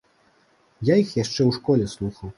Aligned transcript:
Я 0.89 0.95
іх 1.03 1.13
яшчэ 1.23 1.37
ў 1.37 1.51
школе 1.59 1.85
слухаў. 1.97 2.29